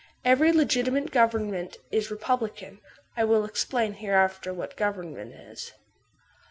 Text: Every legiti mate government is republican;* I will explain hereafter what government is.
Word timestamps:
Every 0.25 0.51
legiti 0.51 0.91
mate 0.91 1.11
government 1.11 1.77
is 1.91 2.09
republican;* 2.09 2.79
I 3.15 3.23
will 3.23 3.45
explain 3.45 3.93
hereafter 3.93 4.51
what 4.51 4.75
government 4.75 5.31
is. 5.31 5.73